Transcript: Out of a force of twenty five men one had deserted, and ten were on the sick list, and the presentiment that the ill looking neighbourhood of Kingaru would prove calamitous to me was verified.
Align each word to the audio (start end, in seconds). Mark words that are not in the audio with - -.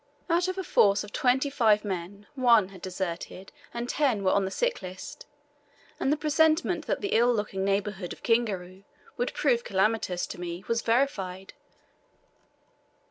Out 0.31 0.47
of 0.47 0.57
a 0.57 0.63
force 0.63 1.03
of 1.03 1.13
twenty 1.13 1.51
five 1.51 1.85
men 1.85 2.25
one 2.33 2.69
had 2.69 2.81
deserted, 2.81 3.51
and 3.71 3.87
ten 3.87 4.23
were 4.23 4.31
on 4.31 4.45
the 4.45 4.49
sick 4.49 4.81
list, 4.81 5.27
and 5.99 6.11
the 6.11 6.17
presentiment 6.17 6.87
that 6.87 7.01
the 7.01 7.13
ill 7.15 7.31
looking 7.31 7.63
neighbourhood 7.63 8.11
of 8.11 8.23
Kingaru 8.23 8.81
would 9.15 9.31
prove 9.35 9.63
calamitous 9.63 10.25
to 10.25 10.39
me 10.39 10.63
was 10.67 10.81
verified. 10.81 11.53